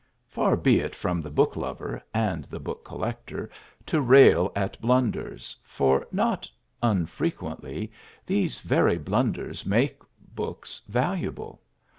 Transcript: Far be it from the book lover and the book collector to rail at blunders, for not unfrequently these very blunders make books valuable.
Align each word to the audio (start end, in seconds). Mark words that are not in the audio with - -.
Far 0.27 0.57
be 0.57 0.79
it 0.79 0.95
from 0.95 1.21
the 1.21 1.29
book 1.29 1.55
lover 1.55 2.03
and 2.11 2.45
the 2.45 2.59
book 2.59 2.83
collector 2.83 3.51
to 3.85 4.01
rail 4.01 4.51
at 4.55 4.81
blunders, 4.81 5.55
for 5.63 6.07
not 6.11 6.49
unfrequently 6.81 7.91
these 8.25 8.61
very 8.61 8.97
blunders 8.97 9.63
make 9.63 10.01
books 10.33 10.81
valuable. 10.87 11.61